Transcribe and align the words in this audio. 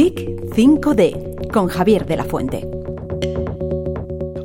Geek 0.00 0.30
5D 0.56 1.50
con 1.52 1.68
Javier 1.68 2.06
de 2.06 2.16
la 2.16 2.24
Fuente. 2.24 2.66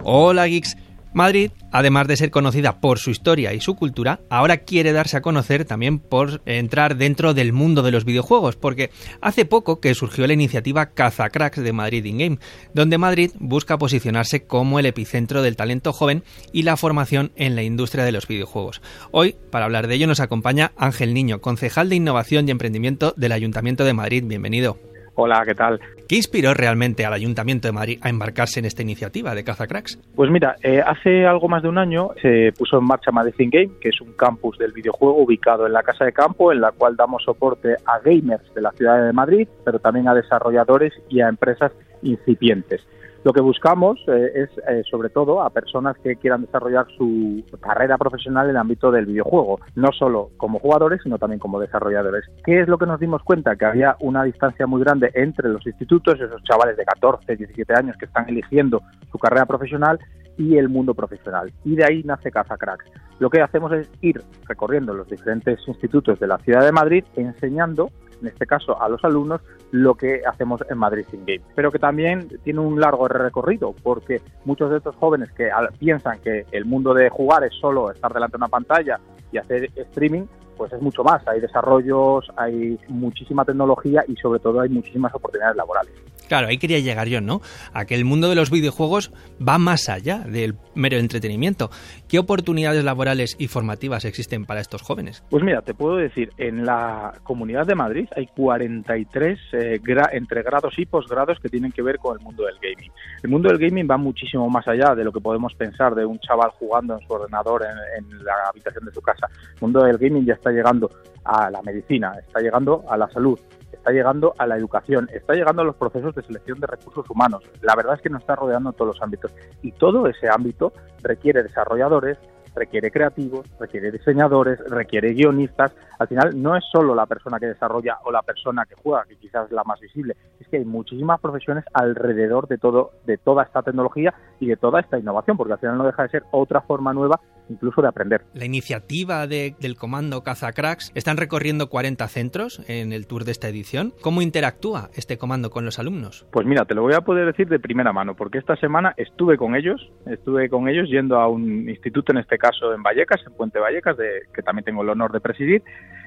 Hola 0.03 0.47
geeks. 0.47 0.75
Madrid, 1.13 1.49
además 1.71 2.09
de 2.09 2.17
ser 2.17 2.29
conocida 2.29 2.81
por 2.81 2.99
su 2.99 3.09
historia 3.09 3.53
y 3.53 3.61
su 3.61 3.77
cultura, 3.77 4.19
ahora 4.29 4.57
quiere 4.57 4.91
darse 4.91 5.15
a 5.15 5.21
conocer 5.21 5.63
también 5.63 5.99
por 5.99 6.41
entrar 6.45 6.97
dentro 6.97 7.33
del 7.33 7.53
mundo 7.53 7.83
de 7.83 7.91
los 7.91 8.03
videojuegos, 8.03 8.57
porque 8.57 8.89
hace 9.21 9.45
poco 9.45 9.79
que 9.79 9.95
surgió 9.95 10.27
la 10.27 10.33
iniciativa 10.33 10.87
Cazacracks 10.87 11.63
de 11.63 11.71
Madrid 11.71 12.03
In-Game, 12.03 12.39
donde 12.73 12.97
Madrid 12.97 13.31
busca 13.39 13.77
posicionarse 13.77 14.43
como 14.43 14.77
el 14.77 14.87
epicentro 14.87 15.41
del 15.41 15.55
talento 15.55 15.93
joven 15.93 16.25
y 16.51 16.63
la 16.63 16.75
formación 16.75 17.31
en 17.37 17.55
la 17.55 17.63
industria 17.63 18.03
de 18.03 18.11
los 18.11 18.27
videojuegos. 18.27 18.81
Hoy, 19.11 19.37
para 19.51 19.63
hablar 19.63 19.87
de 19.87 19.95
ello, 19.95 20.07
nos 20.07 20.19
acompaña 20.19 20.73
Ángel 20.75 21.13
Niño, 21.13 21.39
concejal 21.39 21.87
de 21.87 21.95
Innovación 21.95 22.45
y 22.45 22.51
Emprendimiento 22.51 23.13
del 23.15 23.31
Ayuntamiento 23.31 23.85
de 23.85 23.93
Madrid. 23.93 24.25
Bienvenido. 24.25 24.94
Hola, 25.17 25.43
¿qué 25.45 25.55
tal? 25.55 25.79
¿Qué 26.09 26.17
inspiró 26.17 26.53
realmente 26.53 27.05
al 27.05 27.13
Ayuntamiento 27.13 27.67
de 27.67 27.71
Madrid 27.71 27.99
a 28.01 28.09
embarcarse 28.09 28.59
en 28.59 28.65
esta 28.65 28.81
iniciativa 28.81 29.33
de 29.33 29.45
Cazacracks? 29.45 29.97
Pues 30.13 30.29
mira, 30.29 30.57
eh, 30.61 30.81
hace 30.85 31.25
algo 31.25 31.47
más 31.47 31.63
de 31.63 31.69
un 31.69 31.77
año 31.77 32.09
se 32.21 32.51
puso 32.57 32.77
en 32.77 32.83
marcha 32.83 33.11
Madrid 33.11 33.33
Game, 33.37 33.71
que 33.79 33.89
es 33.89 34.01
un 34.01 34.11
campus 34.13 34.57
del 34.57 34.73
videojuego 34.73 35.23
ubicado 35.23 35.65
en 35.65 35.73
la 35.73 35.83
Casa 35.83 36.03
de 36.03 36.11
Campo, 36.11 36.51
en 36.51 36.59
la 36.59 36.73
cual 36.73 36.97
damos 36.97 37.23
soporte 37.23 37.75
a 37.85 37.99
gamers 37.99 38.53
de 38.53 38.61
la 38.61 38.71
ciudad 38.73 39.05
de 39.05 39.13
Madrid, 39.13 39.47
pero 39.63 39.79
también 39.79 40.09
a 40.09 40.13
desarrolladores 40.13 40.93
y 41.09 41.21
a 41.21 41.29
empresas 41.29 41.71
incipientes. 42.03 42.81
Lo 43.25 43.33
que 43.33 43.41
buscamos 43.41 43.97
eh, 44.07 44.31
es, 44.35 44.49
eh, 44.69 44.83
sobre 44.87 45.09
todo, 45.09 45.41
a 45.41 45.49
personas 45.49 45.97
que 45.97 46.15
quieran 46.15 46.41
desarrollar 46.41 46.85
su 46.95 47.43
carrera 47.59 47.97
profesional 47.97 48.45
en 48.45 48.51
el 48.51 48.57
ámbito 48.57 48.91
del 48.91 49.07
videojuego, 49.07 49.59
no 49.73 49.91
solo 49.93 50.29
como 50.37 50.59
jugadores, 50.59 51.01
sino 51.01 51.17
también 51.17 51.39
como 51.39 51.59
desarrolladores. 51.59 52.23
¿Qué 52.45 52.59
es 52.59 52.67
lo 52.67 52.77
que 52.77 52.85
nos 52.85 52.99
dimos 52.99 53.23
cuenta? 53.23 53.55
Que 53.55 53.65
había 53.65 53.95
una 53.99 54.23
distancia 54.23 54.67
muy 54.67 54.79
grande 54.83 55.09
entre 55.15 55.49
los 55.49 55.65
institutos, 55.65 56.21
esos 56.21 56.43
chavales 56.43 56.77
de 56.77 56.85
14, 56.85 57.35
17 57.35 57.73
años 57.73 57.97
que 57.97 58.05
están 58.05 58.29
eligiendo 58.29 58.83
su 59.11 59.17
carrera 59.17 59.47
profesional, 59.47 59.99
y 60.37 60.57
el 60.57 60.69
mundo 60.69 60.93
profesional. 60.93 61.51
Y 61.63 61.75
de 61.75 61.85
ahí 61.85 62.03
nace 62.03 62.31
Caza 62.31 62.57
Cracks. 62.57 62.85
Lo 63.19 63.29
que 63.29 63.41
hacemos 63.41 63.71
es 63.71 63.89
ir 64.01 64.21
recorriendo 64.47 64.93
los 64.93 65.07
diferentes 65.07 65.59
institutos 65.67 66.19
de 66.19 66.27
la 66.27 66.37
ciudad 66.39 66.65
de 66.65 66.71
Madrid 66.71 67.05
enseñando 67.15 67.89
en 68.21 68.27
este 68.27 68.45
caso 68.45 68.81
a 68.81 68.89
los 68.89 69.03
alumnos, 69.03 69.41
lo 69.71 69.95
que 69.95 70.21
hacemos 70.25 70.61
en 70.69 70.77
Madrid 70.77 71.05
Sin 71.09 71.25
Game. 71.25 71.41
Pero 71.55 71.71
que 71.71 71.79
también 71.79 72.27
tiene 72.43 72.59
un 72.59 72.79
largo 72.79 73.07
recorrido, 73.07 73.73
porque 73.83 74.21
muchos 74.45 74.69
de 74.71 74.77
estos 74.77 74.95
jóvenes 74.95 75.31
que 75.31 75.49
piensan 75.79 76.19
que 76.19 76.45
el 76.51 76.65
mundo 76.65 76.93
de 76.93 77.09
jugar 77.09 77.43
es 77.43 77.53
solo 77.55 77.91
estar 77.91 78.13
delante 78.13 78.33
de 78.33 78.37
una 78.37 78.47
pantalla 78.47 78.99
y 79.31 79.37
hacer 79.37 79.69
streaming, 79.75 80.23
pues 80.57 80.71
es 80.73 80.81
mucho 80.81 81.03
más. 81.03 81.27
Hay 81.27 81.41
desarrollos, 81.41 82.31
hay 82.37 82.79
muchísima 82.87 83.43
tecnología 83.43 84.03
y 84.07 84.15
sobre 84.15 84.39
todo 84.39 84.61
hay 84.61 84.69
muchísimas 84.69 85.13
oportunidades 85.13 85.57
laborales. 85.57 85.93
Claro, 86.27 86.47
ahí 86.47 86.57
quería 86.57 86.79
llegar 86.79 87.07
yo, 87.07 87.21
¿no? 87.21 87.41
A 87.73 87.85
que 87.85 87.95
el 87.95 88.05
mundo 88.05 88.29
de 88.29 88.35
los 88.35 88.49
videojuegos 88.49 89.11
va 89.45 89.57
más 89.57 89.89
allá 89.89 90.19
del 90.19 90.55
mero 90.73 90.97
entretenimiento. 90.97 91.69
¿Qué 92.07 92.19
oportunidades 92.19 92.83
laborales 92.83 93.35
y 93.39 93.47
formativas 93.47 94.05
existen 94.05 94.45
para 94.45 94.61
estos 94.61 94.81
jóvenes? 94.81 95.23
Pues 95.29 95.43
mira, 95.43 95.61
te 95.61 95.73
puedo 95.73 95.97
decir, 95.97 96.31
en 96.37 96.65
la 96.65 97.13
Comunidad 97.23 97.65
de 97.65 97.75
Madrid 97.75 98.07
hay 98.15 98.27
43 98.27 99.39
eh, 99.53 99.81
entre 100.11 100.43
grados 100.43 100.77
y 100.77 100.85
posgrados 100.85 101.39
que 101.39 101.49
tienen 101.49 101.71
que 101.71 101.81
ver 101.81 101.97
con 101.97 102.17
el 102.17 102.23
mundo 102.23 102.43
del 102.45 102.55
gaming. 102.61 102.91
El 103.23 103.29
mundo 103.29 103.49
del 103.49 103.57
gaming 103.57 103.87
va 103.89 103.97
muchísimo 103.97 104.49
más 104.49 104.67
allá 104.67 104.95
de 104.95 105.03
lo 105.03 105.11
que 105.11 105.21
podemos 105.21 105.53
pensar 105.55 105.95
de 105.95 106.05
un 106.05 106.19
chaval 106.19 106.51
jugando 106.51 106.97
en 106.97 107.07
su 107.07 107.13
ordenador 107.13 107.63
en, 107.63 108.05
en 108.05 108.23
la 108.23 108.33
habitación 108.49 108.85
de 108.85 108.93
su 108.93 109.01
casa. 109.01 109.27
El 109.55 109.61
mundo 109.61 109.83
del 109.83 109.97
gaming 109.97 110.25
ya 110.25 110.33
está 110.33 110.51
llegando 110.51 110.89
a 111.23 111.49
la 111.49 111.61
medicina, 111.61 112.13
está 112.19 112.39
llegando 112.39 112.83
a 112.87 112.97
la 112.97 113.09
salud, 113.09 113.39
está 113.85 113.93
llegando 113.93 114.33
a 114.39 114.47
la 114.47 114.57
educación, 114.57 115.07
está 115.13 115.35
llegando 115.35 115.61
a 115.61 115.65
los 115.65 115.75
procesos 115.75 116.15
de 116.15 116.23
selección 116.23 116.59
de 116.59 116.65
recursos 116.65 117.07
humanos. 117.07 117.43
La 117.61 117.75
verdad 117.75 117.93
es 117.93 118.01
que 118.01 118.09
nos 118.09 118.21
está 118.21 118.35
rodeando 118.35 118.71
en 118.71 118.75
todos 118.75 118.95
los 118.95 119.03
ámbitos 119.03 119.31
y 119.61 119.71
todo 119.73 120.07
ese 120.07 120.27
ámbito 120.27 120.73
requiere 121.03 121.43
desarrolladores, 121.43 122.17
requiere 122.55 122.91
creativos, 122.91 123.45
requiere 123.59 123.91
diseñadores, 123.91 124.59
requiere 124.69 125.13
guionistas. 125.13 125.73
Al 125.99 126.07
final 126.07 126.41
no 126.41 126.55
es 126.55 126.63
solo 126.71 126.95
la 126.95 127.05
persona 127.05 127.39
que 127.39 127.47
desarrolla 127.47 127.99
o 128.03 128.11
la 128.11 128.21
persona 128.21 128.65
que 128.65 128.75
juega, 128.75 129.05
que 129.05 129.17
quizás 129.17 129.47
es 129.47 129.51
la 129.51 129.63
más 129.63 129.79
visible, 129.79 130.15
es 130.39 130.47
que 130.47 130.57
hay 130.57 130.65
muchísimas 130.65 131.19
profesiones 131.19 131.65
alrededor 131.73 132.47
de 132.47 132.57
todo 132.57 132.91
de 133.05 133.17
toda 133.17 133.43
esta 133.43 133.61
tecnología 133.61 134.13
y 134.39 134.47
de 134.47 134.57
toda 134.57 134.79
esta 134.79 134.97
innovación, 134.97 135.37
porque 135.37 135.53
al 135.53 135.59
final 135.59 135.77
no 135.77 135.85
deja 135.85 136.03
de 136.03 136.09
ser 136.09 136.23
otra 136.31 136.61
forma 136.61 136.93
nueva 136.93 137.19
incluso 137.49 137.81
de 137.81 137.87
aprender. 137.87 138.23
La 138.33 138.45
iniciativa 138.45 139.27
del 139.27 139.75
comando 139.77 140.23
Cazacracks 140.23 140.91
están 140.95 141.17
recorriendo 141.17 141.69
40 141.69 142.07
centros 142.07 142.61
en 142.67 142.91
el 142.91 143.05
tour 143.05 143.23
de 143.23 143.31
esta 143.31 143.47
edición. 143.47 143.93
¿Cómo 144.01 144.21
interactúa 144.21 144.89
este 144.95 145.17
comando 145.17 145.51
con 145.51 145.65
los 145.65 145.79
alumnos? 145.79 146.25
Pues 146.31 146.47
mira, 146.47 146.65
te 146.65 146.73
lo 146.73 146.81
voy 146.81 146.93
a 146.93 147.01
poder 147.01 147.27
decir 147.27 147.47
de 147.47 147.59
primera 147.59 147.93
mano, 147.93 148.15
porque 148.15 148.39
esta 148.39 148.55
semana 148.55 148.93
estuve 148.97 149.37
con 149.37 149.55
ellos, 149.55 149.91
estuve 150.07 150.49
con 150.49 150.67
ellos 150.67 150.89
yendo 150.89 151.19
a 151.19 151.27
un 151.27 151.69
instituto, 151.69 152.11
en 152.11 152.19
este 152.19 152.37
caso 152.37 152.44
en 152.73 152.83
Vallecas, 152.83 153.21
en 153.25 153.33
Puente 153.33 153.59
Vallecas, 153.59 153.97
de, 153.97 154.23
que 154.33 154.41
también 154.41 154.65
tengo 154.65 154.81
el 154.81 154.89
honor 154.89 155.11
de 155.11 155.19
presidir, 155.19 155.63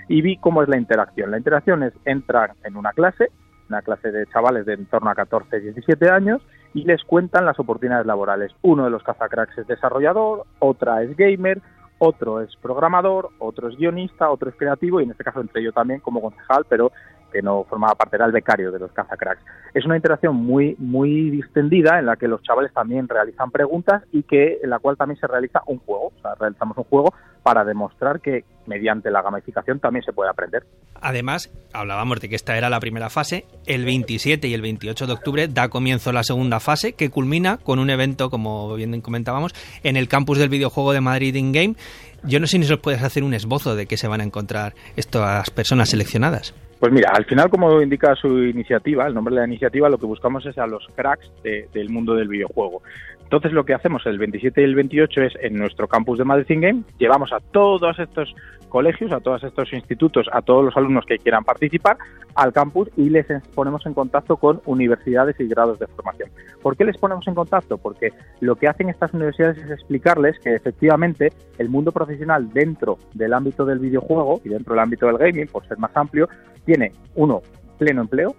y 0.09 0.23
vi 0.23 0.37
cómo 0.39 0.63
es 0.63 0.69
la 0.69 0.79
interacción. 0.79 1.31
La 1.31 1.39
interacción 1.39 1.83
es 1.83 1.93
entrar 2.05 2.55
en 2.65 2.77
una 2.77 2.93
clase, 2.93 3.31
una 3.69 3.83
clase 3.83 4.11
de 4.11 4.27
chavales 4.27 4.67
de 4.67 4.75
en 4.75 4.87
torno 4.87 5.11
a 5.11 5.15
14, 5.15 5.61
17 5.61 6.11
años, 6.11 6.41
y 6.75 6.85
les 6.85 7.03
cuentan 7.05 7.45
las 7.45 7.59
oportunidades 7.59 8.07
laborales. 8.07 8.53
Uno 8.63 8.85
de 8.85 8.91
los 8.91 9.03
cazacracks 9.03 9.59
es 9.59 9.67
desarrollador, 9.67 10.45
otra 10.59 11.03
es 11.03 11.17
gamer, 11.17 11.61
otro 11.99 12.41
es 12.41 12.55
programador, 12.57 13.31
otro 13.39 13.69
es 13.69 13.77
guionista, 13.77 14.31
otro 14.31 14.51
es 14.51 14.57
creativo 14.57 15.01
y 15.01 15.05
en 15.05 15.11
este 15.11 15.25
caso 15.25 15.41
entre 15.41 15.63
yo 15.63 15.73
también 15.73 16.01
como 16.01 16.23
concejal, 16.23 16.65
pero 16.69 16.93
que 17.31 17.43
no 17.43 17.65
formaba 17.65 17.95
parte, 17.95 18.17
era 18.17 18.27
el 18.27 18.33
becario 18.33 18.73
de 18.73 18.79
los 18.79 18.93
cazacracks. 18.93 19.43
Es 19.75 19.85
una 19.85 19.97
interacción 19.97 20.35
muy, 20.37 20.77
muy 20.79 21.31
distendida 21.31 21.99
en 21.99 22.07
la 22.07 22.17
que 22.17 22.29
los 22.29 22.43
chavales 22.43 22.73
también 22.73 23.09
realizan 23.09 23.51
preguntas 23.51 24.03
y 24.13 24.23
que 24.23 24.59
en 24.63 24.71
la 24.71 24.79
cual 24.79 24.97
también 24.97 25.21
se 25.21 25.27
realiza 25.27 25.63
un 25.67 25.79
juego. 25.79 26.07
O 26.07 26.21
sea, 26.23 26.35
realizamos 26.35 26.77
un 26.79 26.85
juego 26.85 27.13
para 27.49 27.65
demostrar 27.65 28.21
que 28.21 28.45
mediante 28.67 29.11
la 29.11 29.23
gamificación 29.23 29.81
también 29.81 30.05
se 30.05 30.13
puede 30.13 30.29
aprender. 30.29 30.65
Además, 31.01 31.51
hablábamos 31.73 32.21
de 32.21 32.29
que 32.29 32.37
esta 32.37 32.59
era 32.59 32.69
la 32.69 32.79
primera 32.79 33.09
fase. 33.09 33.47
El 33.65 33.87
27 33.87 34.49
y 34.49 34.53
el 34.53 34.61
28 34.61 35.07
de 35.07 35.13
octubre 35.15 35.49
da 35.49 35.71
comienzo 35.71 36.13
la 36.13 36.25
segunda 36.25 36.61
fase 36.61 36.93
que 36.93 37.09
culmina 37.09 37.57
con 37.57 37.79
un 37.79 37.89
evento, 37.89 38.29
como 38.29 38.75
bien 38.75 39.01
comentábamos, 39.01 39.55
en 39.83 39.97
el 39.97 40.09
campus 40.09 40.37
del 40.37 40.51
videojuego 40.51 40.93
de 40.93 41.01
Madrid 41.01 41.37
In 41.37 41.53
Game. 41.53 41.75
Yo 42.23 42.39
no 42.39 42.47
sé 42.47 42.59
si 42.61 42.69
nos 42.69 42.79
puedes 42.81 43.03
hacer 43.03 43.25
un 43.25 43.33
esbozo 43.33 43.77
de 43.77 43.87
qué 43.87 43.97
se 43.97 44.09
van 44.09 44.21
a 44.21 44.25
encontrar 44.25 44.75
estas 44.95 45.49
personas 45.49 45.89
seleccionadas. 45.89 46.55
Pues 46.81 46.93
mira, 46.93 47.11
al 47.15 47.25
final, 47.25 47.49
como 47.49 47.81
indica 47.81 48.15
su 48.15 48.45
iniciativa, 48.45 49.07
el 49.07 49.15
nombre 49.15 49.35
de 49.35 49.41
la 49.41 49.47
iniciativa, 49.47 49.89
lo 49.89 49.97
que 49.97 50.05
buscamos 50.05 50.45
es 50.45 50.59
a 50.59 50.67
los 50.67 50.87
cracks 50.95 51.33
del 51.43 51.89
mundo 51.89 52.15
del 52.15 52.29
videojuego. 52.29 52.83
Entonces, 53.29 53.53
lo 53.53 53.67
que 53.67 53.75
hacemos 53.75 54.07
el 54.07 54.17
27 54.17 54.63
y 54.63 54.65
el 54.65 54.75
28 54.75 55.21
es 55.21 55.35
en 55.43 55.59
nuestro 55.59 55.87
campus 55.87 56.17
de 56.17 56.25
Madrid 56.25 56.47
Game, 56.49 56.85
llevamos 56.97 57.31
a 57.35 57.41
todos 57.41 57.99
estos 57.99 58.35
colegios, 58.71 59.13
a 59.13 59.21
todos 59.21 59.45
estos 59.45 59.71
institutos, 59.75 60.29
a 60.33 60.41
todos 60.41 60.65
los 60.65 60.75
alumnos 60.79 61.05
que 61.05 61.19
quieran 61.19 61.45
participar 61.45 61.99
al 62.35 62.55
campus 62.55 62.89
y 62.97 63.11
les 63.11 63.27
ponemos 63.55 63.85
en 63.85 63.93
contacto 63.93 64.39
con 64.39 64.63
universidades 64.65 65.39
y 65.41 65.47
grados 65.47 65.79
de 65.79 65.87
formación. 65.89 66.31
¿Por 66.63 66.75
qué 66.75 66.87
les 66.87 66.97
ponemos 66.97 67.29
en 67.29 67.35
contacto? 67.35 67.77
Porque 67.77 68.15
lo 68.41 68.57
que 68.57 68.67
hacen 68.67 68.89
estas 68.89 69.13
universidades 69.13 69.59
es 69.59 69.73
explicarles 69.73 70.39
que 70.39 70.55
efectivamente 70.55 71.31
el 71.59 71.69
mundo 71.69 71.93
profesional 71.93 72.51
dentro 72.55 72.97
del 73.13 73.35
ámbito 73.35 73.67
del 73.67 73.79
videojuego 73.79 74.41
y 74.43 74.49
dentro 74.49 74.73
del 74.73 74.85
ámbito 74.85 75.07
del 75.07 75.19
gaming, 75.19 75.49
por 75.49 75.69
ser 75.69 75.77
más 75.77 75.95
amplio, 75.95 76.31
tiene 76.65 76.93
uno 77.15 77.43
pleno 77.79 78.03
empleo, 78.03 78.35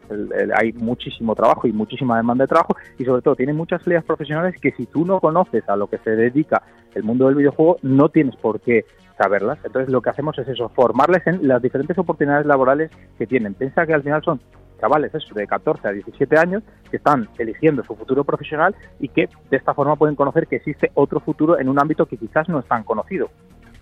hay 0.55 0.73
muchísimo 0.73 1.33
trabajo 1.35 1.67
y 1.67 1.71
muchísima 1.71 2.17
demanda 2.17 2.43
de 2.43 2.49
trabajo 2.49 2.75
y 2.97 3.05
sobre 3.05 3.21
todo 3.21 3.35
tiene 3.35 3.53
muchas 3.53 3.81
salidas 3.81 4.03
profesionales 4.03 4.55
que 4.61 4.71
si 4.73 4.85
tú 4.85 5.05
no 5.05 5.19
conoces 5.19 5.67
a 5.67 5.75
lo 5.75 5.87
que 5.87 5.97
se 5.99 6.11
dedica 6.11 6.61
el 6.93 7.03
mundo 7.03 7.27
del 7.27 7.35
videojuego 7.35 7.77
no 7.81 8.09
tienes 8.09 8.35
por 8.35 8.59
qué 8.59 8.85
saberlas. 9.17 9.59
Entonces 9.63 9.91
lo 9.91 10.01
que 10.01 10.09
hacemos 10.09 10.37
es 10.39 10.47
eso, 10.47 10.69
formarles 10.69 11.25
en 11.27 11.47
las 11.47 11.61
diferentes 11.61 11.97
oportunidades 11.97 12.45
laborales 12.45 12.91
que 13.17 13.27
tienen. 13.27 13.53
Piensa 13.53 13.85
que 13.85 13.93
al 13.93 14.03
final 14.03 14.23
son 14.23 14.39
chavales 14.79 15.13
eso, 15.13 15.33
de 15.35 15.45
14 15.45 15.87
a 15.87 15.91
17 15.91 16.37
años 16.37 16.63
que 16.89 16.97
están 16.97 17.27
eligiendo 17.37 17.83
su 17.83 17.95
futuro 17.95 18.23
profesional 18.23 18.75
y 18.99 19.09
que 19.09 19.27
de 19.49 19.57
esta 19.57 19.73
forma 19.73 19.95
pueden 19.95 20.15
conocer 20.15 20.47
que 20.47 20.55
existe 20.55 20.91
otro 20.93 21.19
futuro 21.19 21.59
en 21.59 21.67
un 21.67 21.79
ámbito 21.79 22.05
que 22.05 22.17
quizás 22.17 22.47
no 22.47 22.59
es 22.59 22.65
tan 22.65 22.83
conocido. 22.83 23.29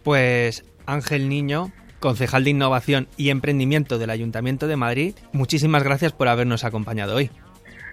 Pues 0.03 0.65
Ángel 0.86 1.30
Niño, 1.30 1.68
concejal 1.99 2.44
de 2.44 2.51
Innovación 2.51 3.07
y 3.17 3.29
Emprendimiento 3.29 3.97
del 3.97 4.09
Ayuntamiento 4.09 4.67
de 4.67 4.75
Madrid, 4.75 5.15
muchísimas 5.33 5.83
gracias 5.83 6.13
por 6.13 6.27
habernos 6.27 6.63
acompañado 6.63 7.15
hoy. 7.15 7.29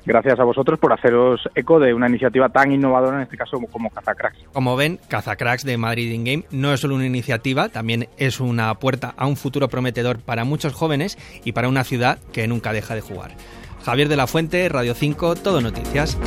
Gracias 0.07 0.39
a 0.39 0.45
vosotros 0.45 0.79
por 0.79 0.93
haceros 0.93 1.41
eco 1.55 1.81
de 1.81 1.95
una 1.95 2.09
iniciativa 2.09 2.51
tan 2.51 2.73
innovadora, 2.73 3.17
en 3.17 3.23
este 3.23 3.39
caso 3.39 3.57
como 3.73 3.89
Cazacracks. 3.89 4.39
Como 4.53 4.77
ven, 4.77 5.01
Cazacracks 5.09 5.65
de 5.65 5.79
Madrid 5.79 6.13
In 6.13 6.25
Game 6.25 6.45
no 6.51 6.75
es 6.75 6.81
solo 6.81 6.95
una 6.95 7.07
iniciativa, 7.07 7.71
también 7.71 8.09
es 8.19 8.39
una 8.39 8.75
puerta 8.75 9.15
a 9.17 9.27
un 9.27 9.37
futuro 9.37 9.69
prometedor 9.69 10.19
para 10.19 10.45
muchos 10.45 10.75
jóvenes 10.75 11.17
y 11.43 11.53
para 11.53 11.69
una 11.69 11.85
ciudad 11.85 12.19
que 12.33 12.47
nunca 12.47 12.75
deja 12.75 12.95
de 12.95 13.01
jugar. 13.01 13.31
Javier 13.83 14.09
de 14.09 14.17
la 14.17 14.27
Fuente, 14.27 14.69
Radio 14.69 14.95
5, 14.95 15.37
Todo 15.37 15.63
Noticias. 15.63 16.19